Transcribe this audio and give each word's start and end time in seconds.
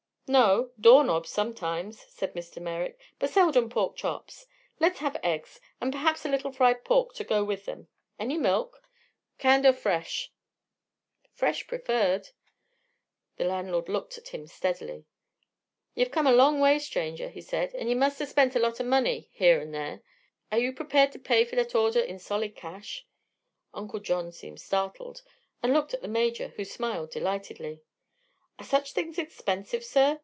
"No. 0.27 0.71
Door 0.79 1.03
knobs, 1.03 1.29
sometimes," 1.29 1.99
said 2.07 2.35
Mr. 2.35 2.61
Merrick, 2.61 2.97
"but 3.19 3.29
seldom 3.31 3.69
pork 3.69 3.97
chops. 3.97 4.45
Let's 4.79 4.99
have 4.99 5.17
eggs, 5.23 5.59
and 5.81 5.91
perhaps 5.91 6.23
a 6.23 6.29
little 6.29 6.53
fried 6.53 6.85
pork 6.85 7.13
to 7.15 7.25
go 7.25 7.43
with 7.43 7.65
them. 7.65 7.89
Any 8.17 8.37
milk?" 8.37 8.81
"Canned 9.39 9.65
er 9.65 9.73
fresh?" 9.73 10.31
"Fresh 11.33 11.67
preferred." 11.67 12.29
The 13.35 13.43
landlord 13.43 13.89
looked 13.89 14.17
at 14.17 14.29
him 14.29 14.47
steadily. 14.47 15.03
"Yeh've 15.95 16.11
come 16.11 16.27
a 16.27 16.31
long 16.31 16.61
way, 16.61 16.79
stranger," 16.79 17.27
he 17.27 17.41
said, 17.41 17.75
"an' 17.75 17.89
yeh 17.89 17.95
must 17.95 18.21
'a' 18.21 18.25
spent 18.25 18.55
a 18.55 18.59
lot 18.59 18.79
of 18.79 18.85
money, 18.85 19.27
here 19.33 19.59
'n' 19.59 19.71
there. 19.71 20.01
Air 20.49 20.59
yeh 20.59 20.71
prepared 20.71 21.11
to 21.11 21.19
pay 21.19 21.43
fer 21.43 21.57
thet 21.57 21.75
order 21.75 21.99
in 21.99 22.19
solid 22.19 22.55
cash?" 22.55 23.05
Uncle 23.73 23.99
John 23.99 24.31
seemed 24.31 24.61
startled, 24.61 25.23
and 25.61 25.73
looked 25.73 25.93
at 25.93 26.01
the 26.01 26.07
Major, 26.07 26.53
who 26.55 26.63
smiled 26.63 27.11
delightedly. 27.11 27.81
"Are 28.59 28.63
such 28.63 28.93
things 28.93 29.17
expensive, 29.17 29.83
sir?" 29.83 30.19